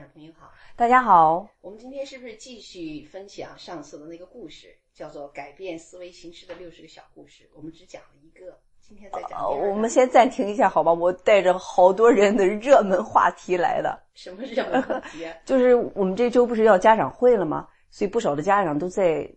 [0.00, 1.46] 长朋友好，大家好。
[1.60, 7.46] 我们今天是不是继续分享上次的那个故事，叫做改变思维形式的六十个小故事？
[7.54, 10.90] 我们只讲了一个，今天再讲我们先暂停一下，好吧？
[10.90, 15.36] 我带着好多人的热门话题来的， 什么热门话题啊？
[15.44, 17.68] 就是我们这周不是要家长会了吗？
[17.90, 19.30] 所以不少的家长都在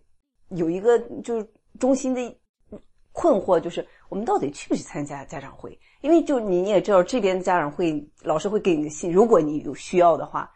[0.48, 1.46] 有一个就是
[1.78, 2.38] 中心的
[3.12, 5.78] 困惑，就是我们到底去不去参加家长会？
[6.00, 10.50] 因为就你你也知道，这边的家长会老师会给你个信，如果你有需要的话，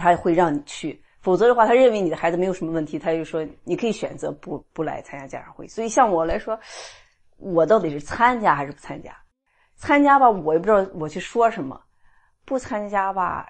[0.00, 5.68] 他会让你去；否则的话，他认为你的孩子没有什么问题，他就说你可以选择不不来参加家长会。
[5.68, 6.58] 所以像我来说，
[7.36, 9.14] 我到底是参加还是不参加？
[9.76, 11.76] 参加吧，我也不知道我去说什么；
[12.44, 13.46] 不参加吧，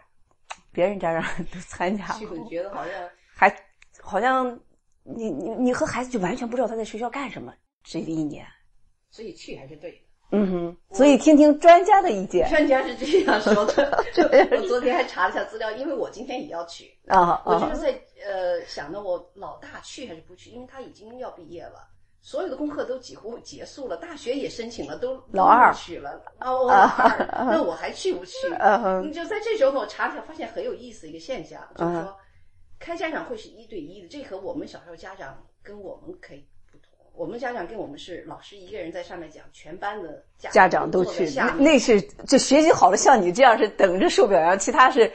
[0.73, 1.23] 别人家长
[1.53, 2.95] 都参加去你觉得好像
[3.35, 3.57] 还
[4.01, 4.59] 好像
[5.03, 8.47] 你你你和孩子就完全不知道他在学校干什么这一年。
[9.11, 9.99] 所以去还是对的。
[10.33, 14.05] 嗯哼，所以听听专家的意见专家是这样说的。
[14.57, 16.97] 我昨天还查了一下资料，因为我今天也要去。
[17.09, 21.89] 啊我就是啊在呃想着我老大去还是不去，因为他已经要毕业了，
[22.21, 26.23] 所有的功课都几乎结束了，大学也申请了，都老二去了。
[26.39, 28.33] 啊，我老二， 那我还去不去？
[28.61, 32.17] 嗯哼你就在这时候呢，我查了一下，发现很有意思一个现象，就是嗯说，
[32.79, 36.47] 开家长会是一对一的，这和我们小时候家长跟我们可以。
[37.15, 41.25] 我们家长跟我们是老师一个人在上面讲，全班的家家长都去，
[41.59, 45.13] 那是就学习好了，像你这样是等着受表扬，其他是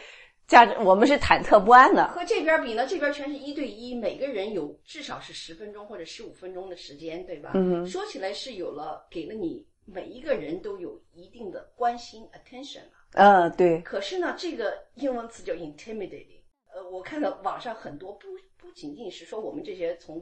[0.48, 2.08] 家长我们是忐忑不安的。
[2.10, 7.52] 和这边比呢，这边全是一对一，每个人有至少是十分钟或者十五分钟的时间，对吧？
[7.56, 12.92] 嗯说起来是有了，给了你每一个人都有一定的关心 attention 了。
[13.14, 16.42] 嗯，对，可是呢，这个英文词叫 intimidating。
[16.74, 20.18] 呃，我看到网上很多不不仅仅是说我们这些从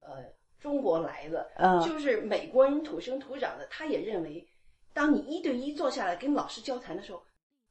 [0.00, 0.24] 呃
[0.60, 4.46] 中国来的，嗯就是美国人土生土长的，他也认为，
[4.92, 7.22] 当你一对一坐下来跟老师交谈的时候，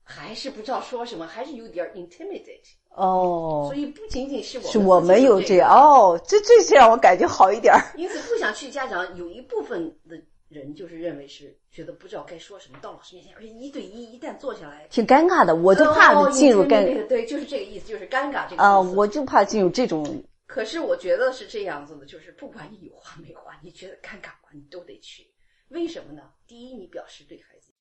[0.04, 2.78] 还是不知道说什么，还是有点 intimidate。
[2.96, 7.80] 哦所，以不仅仅是我们是我们有这这样哦，这这是让我感觉好一点儿。
[7.96, 10.20] 因此不想去家长有一部分的
[10.50, 18.64] 人就是认为是觉得不知道该说什么，到老师面前，而且一对一一旦坐下来，挺尴尬的，我就怕哦进入尴你这个对，就是这个意思，就是尴尬这个。
[18.64, 20.04] 啊，我就怕进入这种
[20.50, 24.50] 可是我觉得是这样子的，就是不管你有话没话，你觉得尴尬吗？
[24.52, 25.32] 你都得去。
[25.68, 26.34] 为什么呢？
[26.48, 27.72] 第一，你表示对孩子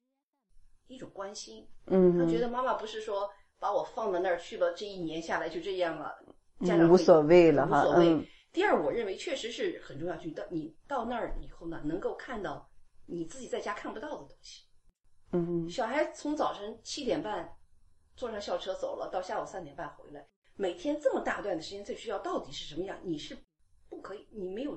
[0.86, 3.26] 一种关心，嗯他觉得妈妈不是说
[3.58, 6.14] 把我放到那儿去了，这一年下来就这样了，
[6.60, 8.12] 家嗯长会无所谓了哈无所谓。
[8.12, 12.70] 嗯第二，我认为确实是很重要，就到你到那儿以后呢，能够看到
[13.06, 14.64] 你自己在家看不到的东西。
[15.32, 17.50] 嗯小孩从早晨七点半
[18.14, 20.26] 坐上校车走了，到下午三点半回来，
[20.58, 22.96] 每天这么大段的时间在学校到底是什么样？
[23.04, 23.36] 你是
[23.88, 24.76] 不可以，你没有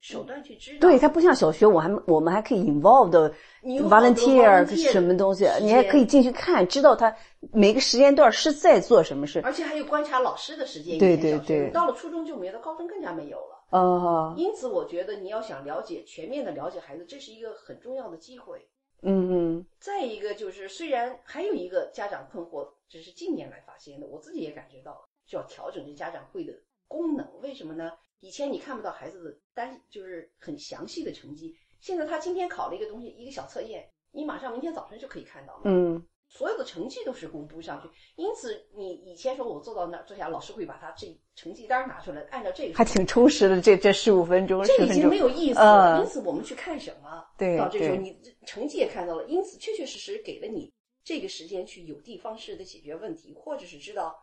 [0.00, 0.80] 手段去知道。
[0.80, 3.32] 对，它不像小学，我还我们还可以 involve
[3.62, 7.14] volunteer 什么东西，你还可以进去看，知道他
[7.52, 9.40] 每个时间段是在做什么事。
[9.42, 10.98] 而且还有观察老师的时间。
[10.98, 13.64] 对对对到了初中就没了，高中更加没有了。
[13.70, 18.66] 哦， 因此，我觉得你要想了解全面的了解孩子，这是一个很重要的机会。
[19.04, 26.52] 嗯嗯再一个就是，虽然还有一个家长困惑，只是近年来发现的，我自己也感觉到了，需要调整这家长会的
[26.88, 27.40] 功能。
[27.40, 27.92] 为什么呢？
[28.20, 35.62] 以前你看不到孩子的单，就是很详细的成绩，现在他今天考了一个东西，一个小测验，你马上明天早晨就可以看到了。
[35.64, 36.02] 嗯
[36.36, 41.06] 所有的成绩都是公布上去，因此你以前说我坐到那儿坐下，老师会把他这
[41.36, 43.62] 成绩单拿出来，按照这个还挺充实的。
[43.62, 45.98] 这这十五分钟，10分钟这已经没有意思了。
[45.98, 47.24] 嗯因此，我们去看什么？
[47.38, 50.72] 对到这时候你成绩也看到了，因此确确实实给了你
[51.04, 54.20] 这个时间去有的方式的解决问题，或者是知道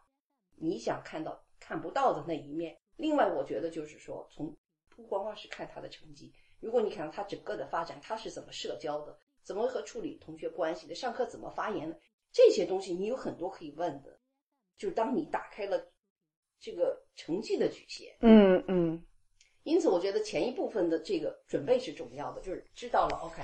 [0.58, 2.78] 你想看到看不到的那一面。
[2.98, 4.54] 另外，我觉得就是说，从
[4.94, 12.00] 不光光是看他的成绩，如果你看到他整个的发展，他是怎么社交的，怎么和处理同学关系的，上课怎么发言的，
[12.32, 14.20] 这些东西你有很多可以问的。
[14.78, 15.92] 就是当你打开了
[16.60, 19.04] 这个成绩的局限，嗯嗯
[19.64, 23.44] 因此，我觉得前一部分的这个准备是重要的，就是知道了 OK，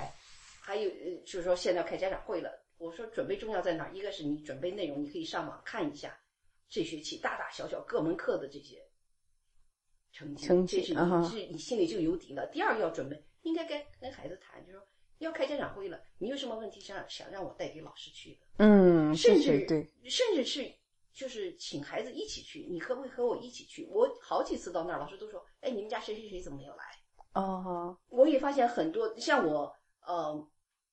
[0.60, 2.50] 还有呃，就是说现在要开家长会了。
[2.76, 3.92] 我说准备重要在哪儿？
[3.92, 6.16] 一个是你准备内容，你可以上网看一下
[6.68, 8.84] 这学期大大小小各门课的这些
[10.12, 10.94] 成绩，成绩是
[11.46, 12.48] 你心里就有底了。
[12.52, 14.86] 第二个要准备，应该跟跟孩子谈，就是说
[15.18, 18.40] 要开家长会了，你有什么问题想想让我带给老师去的？
[18.58, 20.72] 嗯，甚至对，甚至是
[21.12, 23.86] 就是请孩子一起去，你可不可以和我一起去？
[23.90, 26.84] 我好几次到那儿，老师都说：“哎，你们家谁谁谁怎么没有来
[27.34, 29.74] 哦，？”我也发现很多像我，
[30.06, 30.48] 呃，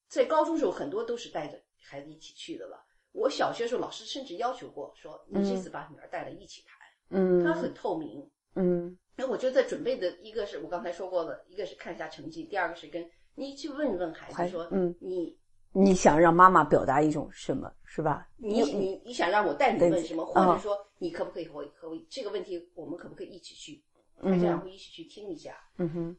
[0.08, 2.84] 在高中时候很多都是带着孩子一起去的了。
[3.12, 6.78] 我小学时候，老师甚至要求过说：“你这次把女儿带来一起谈。
[7.10, 8.30] 嗯，他很透明。
[8.56, 15.38] 嗯那我觉得在准备的一个是我刚才说过的，一个是看一下成绩，第二个是跟你去问问孩还子说：“嗯你
[15.72, 18.28] 你想让妈妈表达一种什么，是吧？
[18.38, 23.84] 你你你想让我带你问什么，或者说你可不可以和和我这个问题，我们可不可以一起去
[24.24, 25.56] 大家长会，一起去听一下？
[25.78, 26.18] 嗯哼。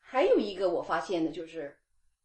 [0.00, 1.74] 还有一个我发现的就是，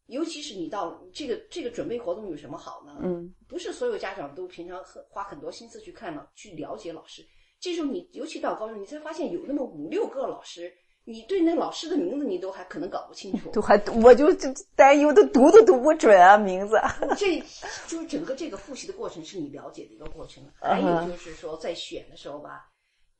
[0.06, 2.98] 尤其是你到这个这个准备活动有什么好呢？
[3.02, 7.24] 嗯，不是所有家长都平常很花很多心思去看了去了解老师。
[7.60, 10.72] 这时候你尤其到高中，你才发现有那么五六个老师，
[11.08, 14.46] 你对那老师的名字你都还可能搞不清楚， 都还我就就
[14.76, 16.78] 担忧，都读都读不准啊名字。
[17.16, 17.42] 这
[17.86, 20.44] 就是整个这个复习的过程是你了解的一个过程。
[20.60, 22.70] 还有就是说在选的时候吧，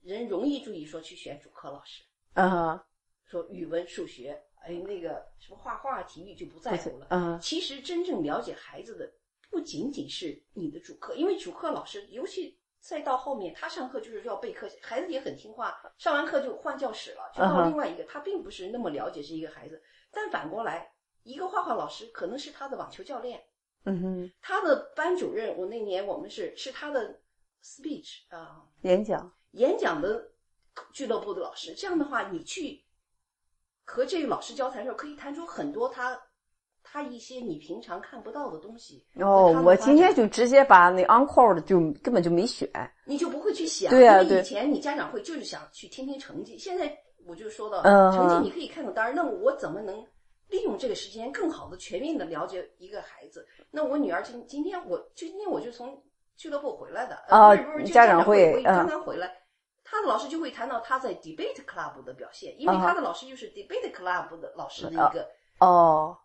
[0.03, 2.03] 人容易注意说去选主科老师，
[2.35, 2.85] 啊，
[3.25, 4.39] 说语文、数学。
[4.61, 7.07] 哎，那个什么画画、体育就不在乎了。
[7.11, 9.11] 嗯，其实真正了解孩子的
[9.51, 19.83] 不仅仅是你的主课，因为主课老师，尤其再到后面，他上课就是要备课，孩子也很听话，上完课就换教室了，就到另外一个，他并不是那么了解这一个孩子。
[20.11, 20.93] 但反过来，
[21.23, 23.45] 一个画画老师可能是他的网球教练，
[23.85, 27.21] 嗯哼，他的班主任，我那年我们是是他的
[27.63, 30.31] speech 啊，演讲演讲的
[30.93, 31.75] 俱乐部的老师。
[31.75, 32.85] 这样的话，你去。
[33.91, 36.21] 和这个老师交谈的时候，可以谈出很多他
[36.91, 39.05] 他一些你平常看不到的东西。
[39.17, 42.69] 哦，我今天就直接把那 encore 的就根本就没选，
[43.05, 43.91] 你就不会去想。
[43.91, 44.41] 对啊，对。
[44.41, 46.97] 以前你家长会就是想去听听成绩，现在
[47.27, 48.91] 我就说到嗯成绩，你可以看到。
[48.91, 50.03] 单儿，那我怎么能
[50.49, 53.47] 利用这个时间更好的、全面的了解一个孩子？
[53.71, 56.03] 那我女儿今今天我就今天我就从
[56.37, 59.31] 俱乐部回来的啊，家长会刚刚回来。
[59.85, 65.27] 他的老师就会谈到他在 debate club 的表现，因为他的老师就是 debate club 的老师的一个。
[65.61, 66.17] 哦，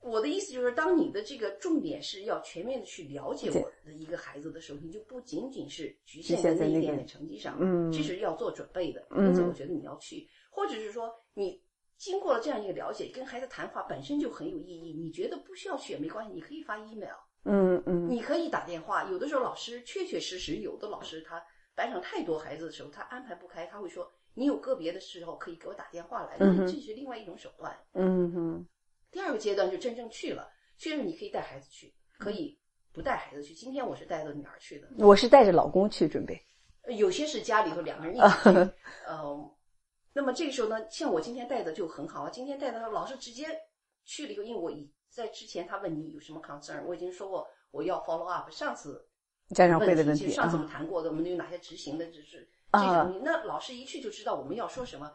[0.00, 9.06] 我的意思就是，当你的这个重点是要全面的去了解我的一个孩子的时候，你就不仅仅是局限在那一点点成绩上，嗯，这是要做准备的。
[9.16, 11.62] 因此，我觉得你要去，或者是说，你
[11.96, 14.92] 经过了这样一个了解，跟孩子谈话本身就很有意义。
[14.92, 19.10] 你觉得不需要去也没关系，你可以发 email，嗯嗯，你可以打电话。
[19.10, 21.42] 有的时候老师确确实实，有的老师他。
[21.72, 26.36] 班上太多孩子的时候，他安排不开，他会说：“你有个别的时候可以给我打电话来。”
[26.66, 27.74] 这是另外一种手段。
[27.94, 28.66] 嗯哼。
[29.10, 32.58] 第二个阶段就真正去了，去了你可以带孩子去，可以
[32.92, 33.54] 不带孩子去。
[33.54, 36.40] 今天我是带着女儿去的，我是带着老公去准备。
[36.96, 38.50] 有些是家里头两个人一起去。
[39.08, 39.50] 嗯，
[40.12, 42.30] 那么这个时候呢，像我今天带的就很好啊。
[42.30, 43.46] 今天带的老师直接
[44.04, 48.50] 去了以后，因为我已在之前他问你有什么 concern，我已经说过我要 follow up。
[48.50, 49.06] 上次。
[49.50, 53.20] 家长会的问题，上次我们谈过的，我们有哪些执行的，就是这种。
[53.24, 55.12] 那老师一去就知道我们要说什么，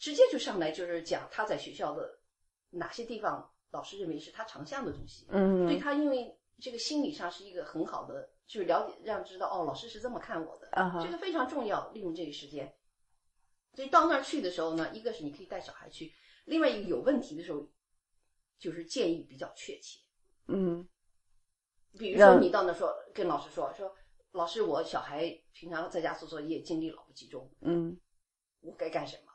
[0.00, 2.17] 直接就上来就是讲他在学校的
[2.70, 5.26] 哪些地方，老师认为是他长项的东西。
[5.30, 10.68] 嗯，对他，因为这个心理上是一个很好的，就是了解让知道哦，老师是这么看我的，
[11.02, 11.90] 这个非常重要。
[11.92, 12.74] 利用这个时间，
[13.74, 16.12] 所以到那儿去的时候呢，一个是你可以带小孩去，
[16.44, 17.68] 另外一个有问题的时候，
[18.58, 20.00] 就是建议比较确切。
[20.46, 20.88] 嗯。
[21.98, 23.92] 比如说，你到那说跟老师说说，
[24.32, 27.98] 老师，我小孩平常在家做作业，精力老不集中，嗯，
[28.60, 29.27] 我该干什么？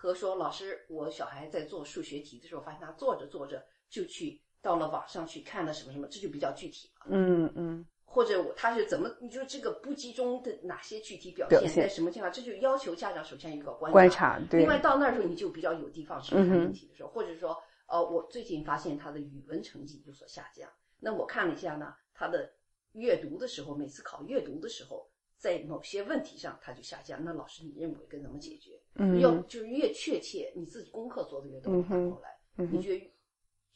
[0.00, 7.06] 和说，老师，我小孩在做数学题的时候，发现他做着做着就去到了网上去看了什么什么，这就比较具体了。
[7.10, 7.84] 嗯嗯。
[8.04, 9.12] 或者我他是怎么？
[9.20, 12.32] 你说这个不集中的哪些具体表现，在什么情况？
[12.32, 13.92] 这就要求家长首先有一个观察。
[13.92, 14.40] 观察。
[14.48, 14.60] 对。
[14.60, 20.70] 另外到那儿时候，你就比较有地方去看问题的时候，或者说，呃，我最近发现他的语文成绩有所下降。
[21.00, 22.48] 那我看了一下呢，他的
[22.92, 27.22] 阅读的时候，每次考阅读的时候，在某些问题上他就下降。
[27.24, 28.77] 那老师，你认为该怎么解决？
[28.98, 33.10] 嗯，要就是越确切，你自己功课做的越多，反过来，你越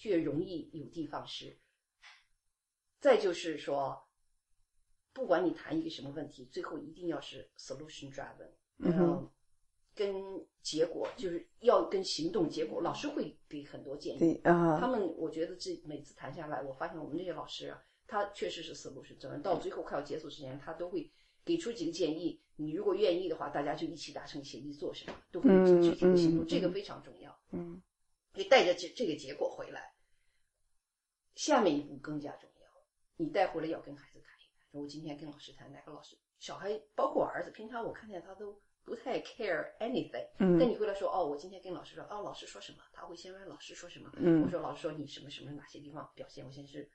[0.02, 1.58] 越容易有的放矢。
[3.00, 4.06] 再就是说，
[5.12, 9.30] 不管你谈一个什么问题，最后一定要是 solution driven，嗯。
[9.94, 10.10] 跟
[10.62, 14.40] 结果就是要跟行动结果，老师会给很多建议。
[14.42, 21.12] 啊，他们我觉得这每次谈下来，我发现我们这些老师啊，他确实是思路是正，到最后快要结束之前，他都会
[21.44, 22.40] 给出几个建议。
[22.56, 27.36] 你如果愿意的话，大家就一起达成协议做什么，都会有具体的行动，这个非常重要。
[27.50, 27.82] 嗯，
[28.34, 29.94] 你带着这这个结果回来，
[31.34, 32.68] 下面一步更加重要，
[33.16, 34.68] 你带回来要跟孩子谈一谈。
[34.70, 38.60] 说我今天跟老师谈，哪个老师小孩，包括我儿子，平常我看见他都。
[38.84, 42.78] 不太 care anything，嗯，但你回来说哦，我今天跟老师说，哦，老师说什么？
[42.92, 44.10] 他会先问老师说什么？
[44.16, 46.44] 嗯，我说老师说你什么什么哪些地方表现？
[46.44, 46.90] 我先是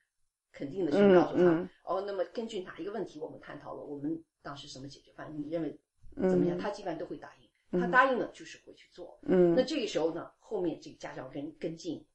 [0.51, 1.69] 肯定的去告诉他。
[1.85, 3.81] 哦，那么根据哪一个问题我们探讨了？
[3.81, 5.37] 我们当时什么解决方案？
[5.37, 5.77] 你认为
[6.15, 6.57] 怎么样？
[6.57, 9.19] 他基本上都会答应，他答应了就是会去做。
[9.23, 12.05] 嗯，那这个时候呢，后面这个家长跟跟进，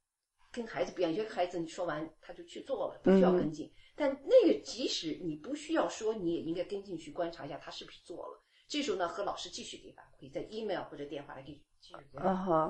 [0.50, 3.70] 跟孩子不一样，有些孩子你说完他就去做了，不需要跟进。
[3.94, 8.42] 但那个即使你不需要说，你也应该跟进去观察一下他是不是做了。
[8.66, 12.18] 这时候呢，和老师继续给反馈，在 email 或者电话来给继续给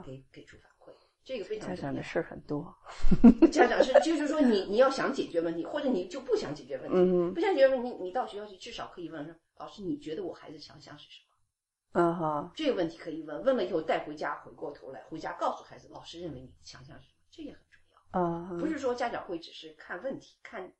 [0.05, 0.93] 给给出反馈，
[1.25, 1.69] 这个非常。
[1.69, 2.75] 家长的事儿很多。
[3.51, 11.21] 家长是就是说你你要想解决问题，或者你就不想解决问题，嗯不想解决问题，你到学校去至少可以问说老师，你觉得我孩子强项是什
[11.95, 12.01] 么？
[12.01, 18.21] 啊哈，这个问题可以问，问了以后带回家，回过头来回家告诉孩子，老师认为你的强项是什么，这也很重要。
[18.21, 20.73] 啊，不是说家长会只是看问题，看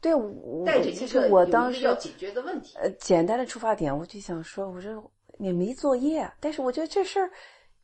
[0.00, 2.76] 对，我带着一个我当时要解决的问题。
[2.78, 7.30] 呃简单的出发点，我就想说，我说你没作业，但是我觉得这事儿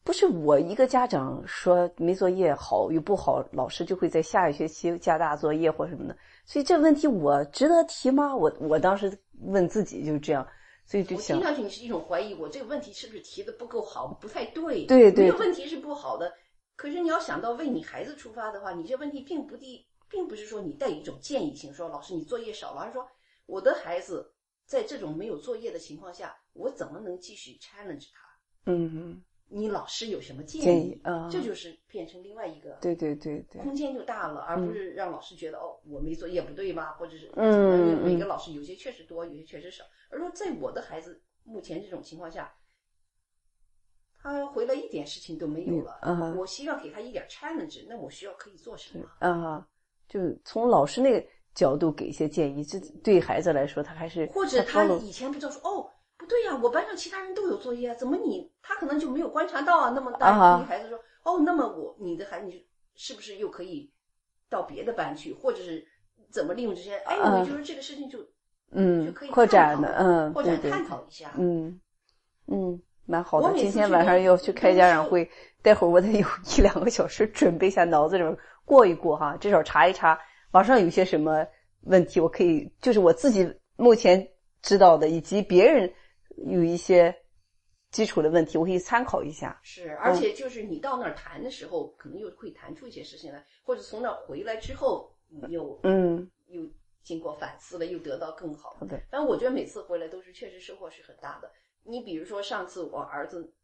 [0.09, 8.35] 不是我一个家长说没作业好与不好，老师就会在下一学期加大作业或什么的，所以这问题我值得提吗？
[8.35, 10.49] 我我当时问自己就是这样，
[10.87, 14.87] 所以就想我听，上去你是一种怀疑，我这个问题是不是提的不够好，不太对？
[14.87, 16.33] 对对没有问题是不好的，
[16.75, 23.07] 可是你要想到为你孩子出发的话，你这问题并不地，并不是说你带一种建议性，说老师你作业少了，而是说
[23.45, 24.33] 我的孩子
[24.65, 28.27] 在这种没有作业的情况下，我怎么能继续 challenge 他？
[28.71, 36.93] 嗯，你老师有什么建建议啊这就是变成另外一个对对对对，空间就大了，而不是让老师觉得哦，我没作业不对吧？
[36.99, 39.85] 或者是嗯每嗯个老师有些确实多，有些确实少。
[40.11, 42.53] 而说在我的孩子目前这种情况下，
[44.21, 49.09] 他回来一点事情都没有了，嗯啊我希望给他一点 challenge，那我需要可以做什么？
[49.27, 49.67] 啊，
[50.07, 55.91] 就从老师那个角度给一些建议，这对孩子来说，他还是或者他以前不知道说哦。
[56.19, 59.93] 不对呀、我班上其他人都有作业啊，怎么你他可能就没有观察到啊？
[59.95, 63.91] 那么大啊对于孩子说，哦，那么我你的孩子你是不是又可以
[64.51, 65.87] 到别的班去，或者是
[66.31, 66.97] 怎么利用这些？
[67.07, 68.19] 哎，啊我就是这个事情就
[68.73, 71.31] 嗯就嗯可以扩展的，嗯，或者对对探讨一下。
[71.39, 71.81] 嗯
[72.49, 73.57] 嗯，蛮好的。
[73.57, 75.31] 今天晚上要去开家长会，
[75.63, 80.19] 待会儿我得有一两个小时准备一下，脑子里面过一过哈，至少查一查
[80.51, 81.47] 网上有些什么
[81.83, 84.29] 问题，我可以就是我自己目前
[84.63, 85.91] 知道的，以及别人
[86.47, 87.15] 有一些
[87.91, 89.59] 基础的问题，我可以参考一下。
[89.63, 96.63] 是，而且就是你到那儿谈的时候，可能又会谈出一些事情来，或者从那儿回来之后，你又嗯，又
[97.03, 98.87] 经过反思了，又得到更好的。
[98.87, 99.03] 对。
[99.11, 101.51] 但我觉得每次回来都是确实收获是很大的。
[101.83, 103.55] 你比如说上次我儿子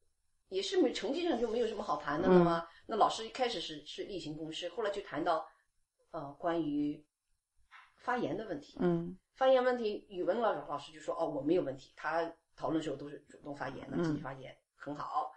[0.49, 5.47] 也是没成绩上就没有什么好谈的了嗯嘛，那老师一开始是是例行公事，后来就谈到
[6.13, 7.05] 呃关于
[7.97, 8.79] 发言的问题。
[8.81, 15.33] 嗯发言问题，语文老老师就说哦我没有问题，他讨论的时候都是主动发言的，嗯积极发言很好。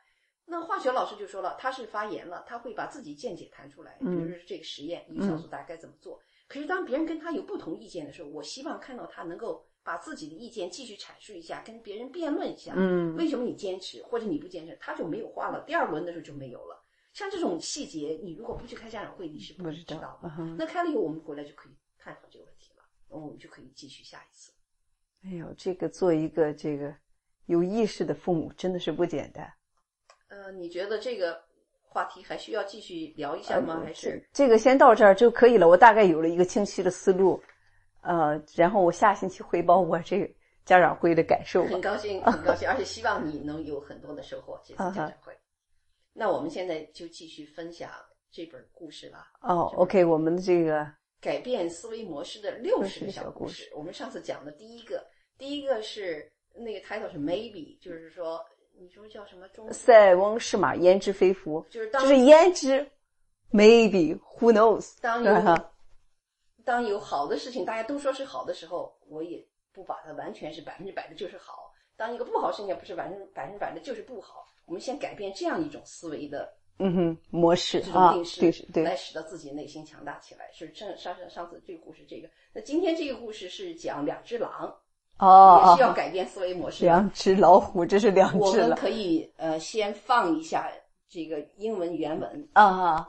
[0.45, 6.21] 那化学老师就说了，他是发言了，他会把自己见解谈出来，比嗯如说这个实验，一个小组大家该怎么做。
[6.47, 15.61] 可是当别人跟他有不同意见的时候，我希望看到他能够把自己的意见继续阐述一下，跟别人辩论一下，嗯为什么你坚持或者你不坚持，他就没有话了。
[15.67, 16.81] 第二轮的时候就没有了。
[17.11, 20.31] 像这种细节，你如果不去开家长会，你是不知道知道的。
[20.37, 24.53] 嗯那开了以后，我们回来就可以探讨这个问题了，然后我们就可以继续下一次。
[25.25, 26.95] 哎呦，这个做一个这个
[27.47, 29.51] 有意识的父母真的是不简单。
[30.29, 31.41] 呃，你觉得这个
[31.81, 33.81] 话题还需要继续聊一下吗？
[33.83, 35.67] 还是呃这个先到这儿就可以了？
[35.67, 37.41] 我大概有了一个清晰的思路，
[38.01, 40.29] 呃，然后我下星期汇报我这个
[40.65, 41.81] 家长会的感受很。
[41.81, 44.61] 高兴， 很高兴，而且希望你能有很多的收获。
[44.63, 45.33] 这次啊家长会，
[46.13, 47.89] 那我们现在就继续分享
[48.29, 49.31] 这本故事吧。
[49.41, 50.85] 哦，OK，我们的这个
[51.21, 53.71] 改变思维模式的六十60个个小故事。
[53.73, 58.43] 我们上次讲的第一个，第一个是那个 title 是 maybe，就是说，
[58.77, 59.71] 你说叫什么中？
[59.71, 62.85] 塞翁失马，焉知非福，就是当就是焉知
[63.51, 65.57] ，maybe who knows，当有？
[66.65, 71.71] 当有好的事情大家都说是好的时候，我也不把它完全是百分之百的就是好。
[71.95, 74.45] 当一个不好事情也不是百分之百分之百的就是不好。
[74.65, 80.51] 我们先改变这样一种思维的嗯哼，模式啊这种定，式，对是对来，使得自己内心强大起来。
[80.51, 84.77] 是上上上上次这个故事，这个那今天这个故事是讲两只狼，
[85.18, 86.86] 哦也是要哦，改变思维模式的。
[86.86, 90.68] 两只老虎，这是两只了我们可以呃先放一下
[91.08, 92.48] 这个英文原文。
[92.54, 93.06] 啊，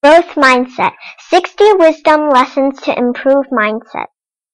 [0.00, 0.94] Growth Mindset
[1.30, 4.08] 60 Wisdom Lessons to Improve Mindset.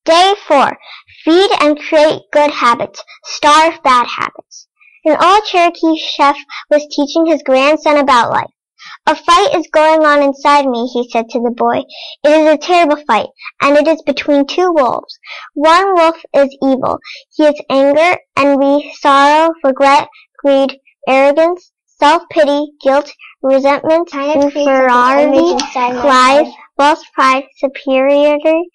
[0.04, 0.78] Day 4
[1.24, 4.66] Feed and create good habits, starve bad habits.
[5.04, 6.36] An old Cherokee chef
[6.70, 8.50] was teaching his grandson about life.
[9.05, 11.83] A fight is going on inside me, he said to the boy.
[12.23, 13.27] It is a terrible fight,
[13.61, 15.19] and it is between two wolves.
[15.55, 16.99] One wolf is evil.
[17.35, 20.07] He is anger, envy, sorrow, regret,
[20.39, 28.69] greed, arrogance, self-pity, guilt, resentment, inferiority, lies, false pride, superiority,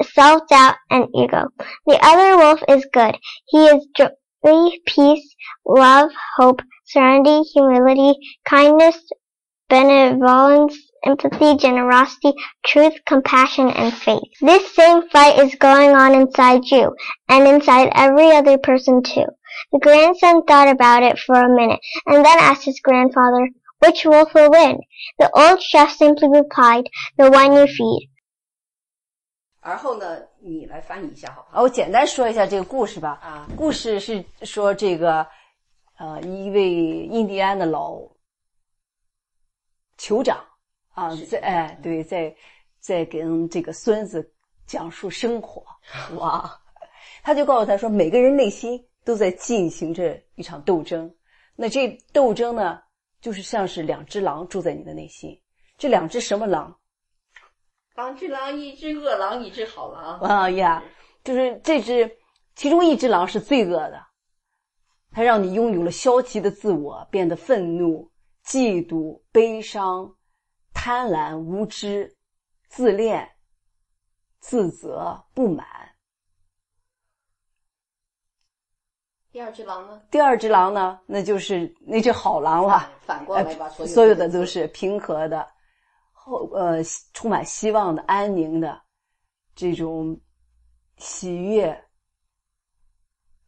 [0.00, 1.48] self-doubt, and ego.
[1.86, 3.16] The other wolf is good.
[3.48, 5.34] He is joy, peace,
[5.66, 9.02] love, hope, serenity, humility, kindness,
[9.69, 12.33] benevolence, empathy, generosity,
[12.65, 14.29] truth, compassion, and faith.
[14.41, 16.95] This same fight is going on inside you,
[17.27, 19.25] and inside every other person too.
[19.71, 24.33] The grandson thought about it for a minute, and then asked his grandfather, Which wolf
[24.35, 24.79] will win?
[25.17, 28.09] The old chef simply replied, The one you feed.
[29.61, 31.59] 而后呢，你来翻译一下好不好？
[31.59, 33.19] 啊，我简单说一下这个故事吧。
[33.21, 35.25] 啊，故事是说这个，
[35.97, 37.95] 呃，一位印第安的老
[39.98, 40.44] 酋长
[40.94, 42.34] 啊，在哎，对，在
[42.80, 44.32] 在跟这个孙子
[44.66, 45.64] 讲述生活，
[46.18, 46.50] 哇，
[47.22, 51.12] 他就告诉他说，每个人内心都在进行着一场斗争。
[51.54, 52.80] 那这斗争呢，
[53.20, 55.40] 就是像是两只狼住在你的内心。
[55.78, 56.76] 这两只什么狼？
[57.94, 60.20] 狼之狼，一只恶狼，一只好狼。
[60.20, 60.84] 啊呀，
[61.24, 62.18] 就是这只，
[62.54, 64.06] 其中一只狼是罪恶的，
[65.12, 68.10] 它让你拥有了消极的自我，变得愤怒、
[68.46, 70.16] 嫉妒、悲伤、
[70.72, 72.16] 贪婪、无知、
[72.68, 73.28] 自恋、
[74.38, 75.66] 自责、不满。
[79.32, 80.00] 第二只狼呢？
[80.10, 82.90] 第二只狼呢，那就是那只好狼了。
[83.00, 85.46] 反过来吧，呃，所有的的都是平和的，
[86.12, 88.80] 后呃充满希望的、安宁的，
[89.54, 90.18] 这种
[90.96, 91.84] 喜悦、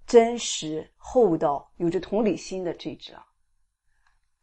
[0.07, 3.25] 真实、厚道、有着同理心的这只狼。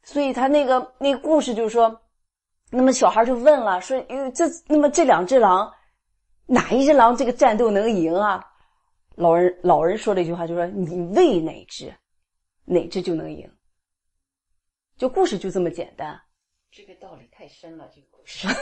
[0.05, 2.01] 所以他那个那个故事就是说，
[2.69, 5.73] 那么小孩就问了，说，因为这那么这两只狼，
[6.45, 8.41] 哪一只狼这个战斗能赢啊？
[9.15, 11.93] 老人老人说了一句话，就说你喂哪只，
[12.65, 13.51] 哪只就能赢。
[14.95, 16.21] 就故事就这么简单。
[16.71, 18.47] 这个道理太深了，这个故事。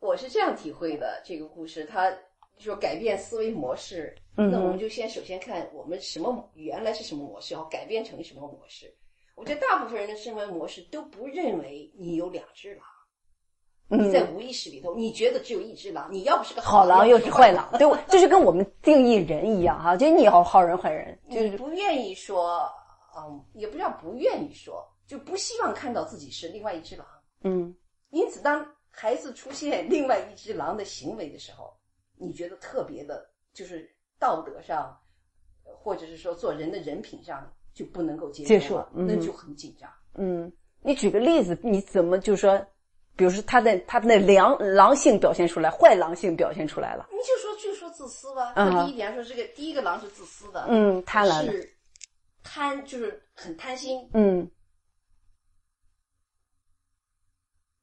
[0.00, 2.12] 我是这样体会的，这个故事，它
[2.58, 4.14] 说改变思维模式。
[4.36, 8.92] 嗯那我们就先首先看我们什么原来是什么模式，要改变成什么模式。
[9.36, 12.84] 我觉得大部分人的思维模式都不认为你有两只狼，
[13.88, 22.68] 你在嗯，无意识里头，你觉得只有一只狼，你要不是个好狼狼，又是是坏狼， 对，我就是跟我们定义人一样哈，就你好好人坏人，就是不愿意说，
[23.16, 27.06] 嗯，也不叫不愿意说，就不希望看到自己是另外一只狼。
[27.42, 27.74] 嗯
[28.10, 31.72] 因此，当孩子出现另外一只狼的行为的时候，
[32.16, 34.96] 你觉得特别的，就是道德上，
[35.62, 39.90] 或者是说做人的人品上就不能够接接受了，受嗯那就很紧张。
[40.14, 42.56] 嗯，你举个例子，你怎么就说，
[43.16, 48.52] 比如说他的他的良狼性表现出来，坏狼性表现出来了，你就说就说自私吧。
[48.56, 51.76] 嗯那第一点说，这个第一个狼是自私的，嗯，贪婪，是
[52.42, 54.08] 贪，就是很贪心。
[54.14, 54.50] 嗯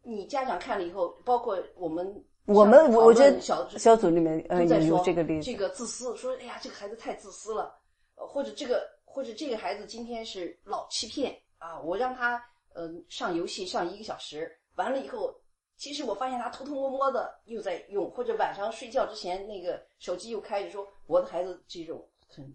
[0.04, 7.74] 你家长看了以后，包括我们我们上我觉得小小组里面呃在说有这个例子这，个自私，说哎呀，这个孩子太自私了，
[8.16, 15.34] 呃或者这个或者这个孩子今天是老欺骗啊，我让他呃上游戏上一个小时，完了以后，
[15.78, 22.52] 其实我发现他偷偷摸摸的又在用，或者晚上睡觉之前那个手机又开着说，我的孩子这种很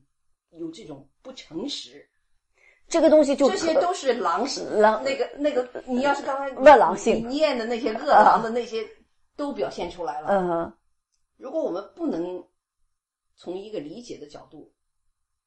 [0.51, 2.09] 有这种不诚实，
[2.89, 4.65] 这个东西就这些都是狼性。
[4.81, 8.87] 狼那个那个，你要是刚才恶狼性你念的那些恶狼的那些，
[9.37, 10.29] 都表现出来了。
[10.29, 10.73] 嗯哼，
[11.37, 12.43] 如果我们不能
[13.37, 14.73] 从一个理解的角度，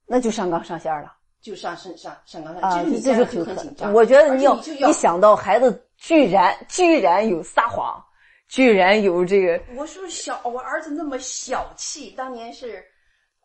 [0.06, 1.16] 那就上纲上线了。
[1.42, 3.94] 就上上上上纲上，线，这家长就就很很紧张。
[3.94, 8.04] 我觉得你要且你你想到孩子居然居然有撒谎，
[8.50, 12.84] 居然有这个，我说小，我儿子那么小气，当年是，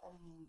[0.05, 0.45] 嗯，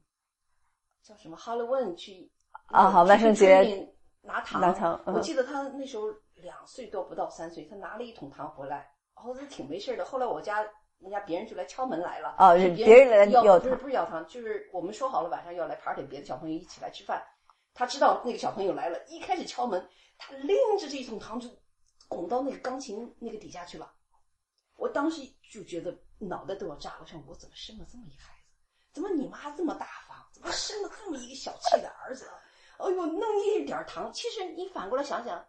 [1.03, 2.31] 叫什么哈喽问去
[2.65, 3.87] 啊好万圣节
[4.21, 10.05] 拿糖，拿糖嗯我记得他那时候两岁多不到三岁，他拿了一桶糖回来，哦，这挺没事的。
[10.05, 10.61] 后来我家
[10.99, 17.25] 人家别人就来敲门来了，啊是别人来要不是不是要糖，就是我们说好了晚上要来 party，别的小朋友一起来吃饭。
[17.73, 19.85] 他知道那个小朋友来了，一开始敲门，
[20.17, 21.49] 他拎着这一桶糖就
[22.07, 23.91] 拱到那个钢琴那个底下去了。
[24.77, 28.49] 我当时就觉得脑袋都要炸了，我想我怎么生了这么一孩子？
[28.93, 30.17] 怎么你妈这么大方？
[30.33, 32.29] 怎么生了这么一个小气的儿子？
[32.77, 35.45] 哎呦，弄一点糖，其实你反过来想想，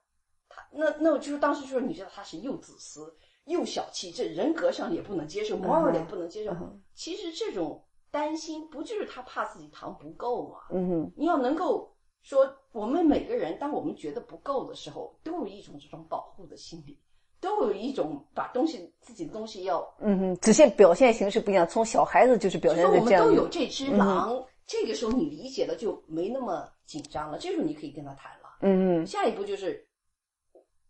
[0.49, 6.53] 他那那我就是当时就是，你知道他是又自私又小气，这人格上也不能接受，moral 也不能接受。
[6.53, 10.59] 嗯其实这种担心不就是他怕自己糖不够吗？
[10.71, 16.99] 嗯哼，你要能够说，我们每个人，当我们觉得不够的时候，都有一种这种保护的心理，
[17.41, 21.69] 都有一种把东西自己的东西要，嗯哼，只是表现形式不一样。
[21.69, 28.57] 从小孩子就是表现的这样的，都有这只狼，这个时候你理解了就没那么紧张了，这时候你可以跟他谈了。
[28.63, 29.86] 嗯嗯，下一步就是，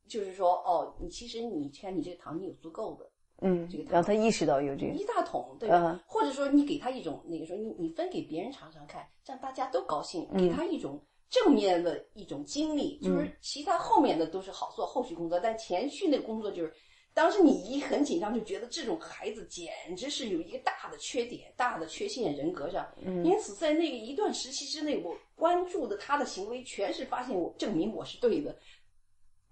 [0.08, 3.10] 就是说，哦，你其实你看你这个糖你有足够的，
[3.42, 5.92] 嗯这个，让他意识到有这个，一大桶，对吧？
[5.92, 16.72] 嗯或者说你给他一种那个说你你分给别人尝尝看，这样大家都高兴，嗯给他一种正面的一种经历，就是嗯其他后面的都是好做后续工作，但前续那个工作就是
[17.12, 22.86] 当时你一很紧张，就觉得这种孩子简直是有一个大的缺点、大的缺陷人格上。
[23.02, 28.54] 嗯因此，在那个一段时期之内，我关注的他的行为，全是发现我证明我是对的。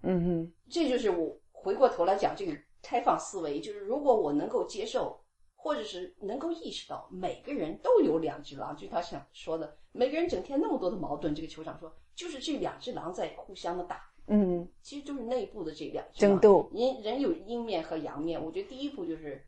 [0.01, 5.19] 嗯哼，这就是我回过头来讲这个开放思维，就是如果我能够接受，
[5.55, 14.01] 或者是能够意识到每个人都有两只狼，就他想说的，每个人整天那么多的矛盾，这个酋长说，就是这两只狼在互相的打。
[14.27, 19.43] 嗯其实就是内部的这两只争斗人人有阴面和阳面，我觉得第一步就是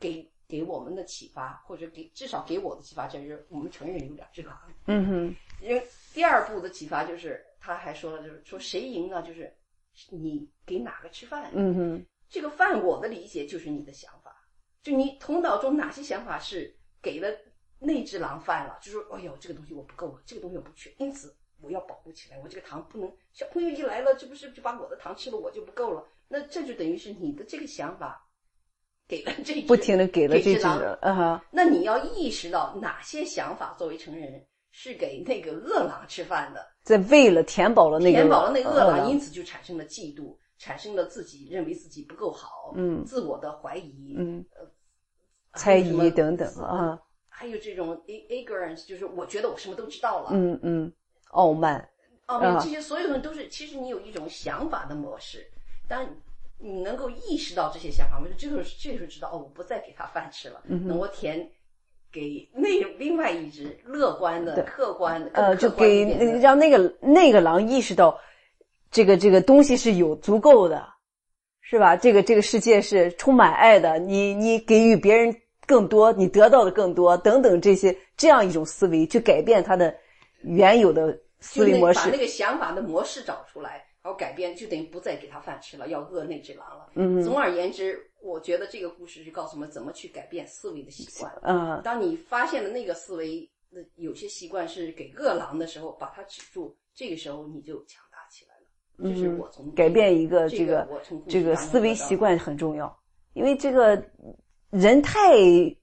[0.00, 4.58] 给给我们的启发，或者给至少给我的启发，就是我们承认有两只狼。
[4.86, 9.22] 嗯哼，因为第二步的启发就是，他还说了，就是说谁赢呢？
[9.22, 9.50] 就是
[10.10, 11.50] 你给哪个吃饭。
[11.54, 14.36] 嗯哼，这个饭，我的理解就是你的想法，
[14.82, 17.28] 就你头脑中哪些想法是给了
[17.78, 28.28] 那只狼饭了，就说，哎呦，这个东西我不够了，这个东西我不缺，因此我要保护起来，我这个糖不能，小朋友一来了，这不是就把我的糖吃了，我就不够了，那这就等于是你的这个想法
[29.08, 44.68] 给了这不停的给了这只狼那你要意识到哪些想法作为成人是给那个饿狼吃饭的，在为了填饱了那个填饱了那个饿狼，因此就产生了嫉妒，产生了自己认为自己不够好，嗯自我的怀疑，嗯呃，
[45.54, 50.92] 猜疑等等啊，还有这种 ig- ignorance，就是我觉得我什么都知道了，嗯嗯，
[51.28, 51.88] 傲慢，
[52.26, 55.48] 哦，没有啊这些所有的都是，其实你有一种想法的模式，
[55.86, 56.04] 当
[56.58, 61.48] 你能够意识到这些想法，我就这个时候这个时候知道哦，我不再给他饭吃了，嗯那我填
[62.14, 66.04] 给那另外一只乐观的、客观的，呃，就给
[66.40, 68.16] 让那个那个狼意识到，
[68.92, 70.86] 这个这个东西是有足够的，
[71.60, 71.96] 是吧？
[71.96, 75.34] 这个这个世界是充满爱的，你你给予别人
[75.66, 79.92] 更多，你得到的更多，等等这些这样一种思维，去改变他的
[80.42, 81.98] 原有的思维模式。
[81.98, 86.90] 那把那个想法的模式找出来，然后改变，就等于不再给他饭吃了，要饿那只狼了。
[86.94, 91.30] 嗯总而言之，我觉得这个故事是告诉我们怎么去改变思维的习惯。
[91.42, 99.14] 嗯当你发现了那个思维的有些习惯是给饿狼的时候，把它止住，这个时候你就强大起来了。
[99.14, 100.88] 这是我从嗯改变一个这这个
[101.28, 102.98] 这个思维习惯很重要，
[103.34, 104.02] 因为这个
[104.70, 105.36] 人太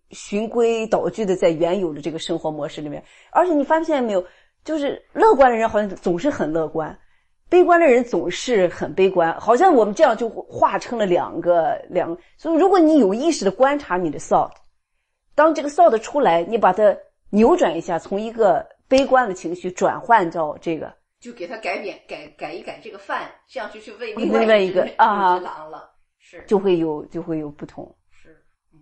[0.09, 4.25] 循规蹈矩的在原有的这个生活模式里面，而且你发现没有，
[4.63, 6.97] 就是乐观的人好像总是很乐观，
[7.51, 12.17] 悲观的人总是很悲观，好像我们这样就化成了两个两。
[12.37, 14.53] 所以，如果你有意识的观察你的 thought，
[15.35, 16.95] 当这个 thought 出来，你把它
[17.29, 25.91] 扭转一下，从一个悲观的情绪转换到这个就给它改变改改一改这个饭，这样就去喂另另外一只外一个啊狼了。
[26.19, 27.93] 是就会有就会有不同。
[28.11, 28.79] 是，嗯，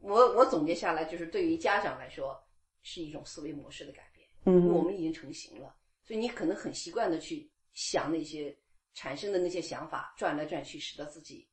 [0.00, 2.36] 我我总结下来就是，对于家长来说，
[2.82, 4.26] 是一种思维模式的改变。
[4.44, 5.72] 嗯我们已经成型了，
[6.08, 8.56] 所以你可能很习惯的去想那些
[8.94, 11.46] 产生的那些想法，转来转去，使得自己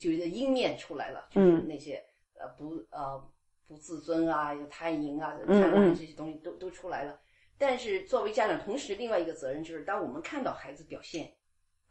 [0.00, 3.22] 就是阴面出来了，就是嗯那些、呃不呃
[3.66, 7.20] 不自尊啊、有贪淫啊、嗯贪婪嗯这些东西都都出来了。
[7.58, 11.30] 但是作为家长，同时另外一个责任就是，当我们看到孩子表现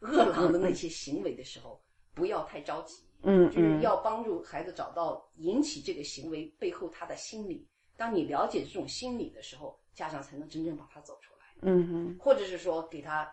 [0.00, 1.80] 恶狼的那些行为的时候，
[2.12, 3.04] 不要太着急。
[3.26, 7.66] 嗯就是嗯要帮助孩子找到引起这个行为背后他的心理。
[7.96, 12.16] 当你了解这种心理的时候，家长才能真正把他走出来，嗯哼。
[12.18, 13.32] 或者是说给他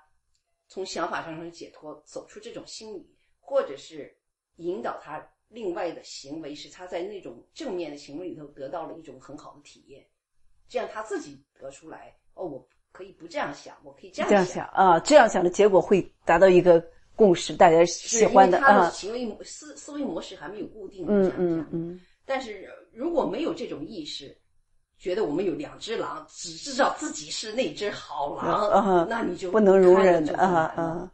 [0.67, 4.15] 从想法上上解脱，走出这种心理，或者是
[4.58, 10.06] 引导他另外的行为，使他在那种正面的行为里头得到了一种很好的体验，
[10.69, 16.82] 这样他自己得出来哦，我可以不这样想，我可以这样这样想啊，这样想的结果会达到一个
[17.15, 18.89] 共识，大家喜欢的他的啊。
[18.91, 22.02] 行为模思思维模式还没有固定，嗯嗯嗯。
[22.26, 24.38] 但是呃如果没有这种意识，
[25.02, 31.12] 觉得我们有两只狼，只知道自己是那只好狼，啊那你就不能容忍的啊啊。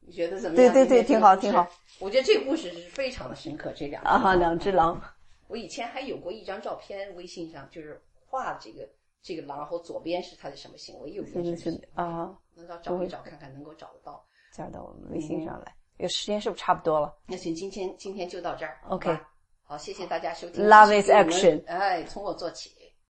[0.00, 0.70] 你觉得怎么样？
[0.74, 1.66] 对对对挺好挺好。
[1.98, 3.72] 我觉得这个故事是非常的深刻。
[3.74, 5.00] 这两啊哈，两只狼，
[5.48, 8.86] 我以前还有过一张照片，微信上就是画这个
[9.22, 14.22] 这个狼，然后左边是它的什么行为，右边是啊，那要找一找看看能够找得到。
[14.52, 15.74] 加到我们微信上来。
[15.96, 17.16] 这个时间是不是差不多了？
[17.26, 18.78] 那行，今天今天就到这儿。
[18.90, 19.18] OK
[19.72, 20.62] 好，谢谢大家收听。
[20.68, 22.70] Love is action 哎，从我做起。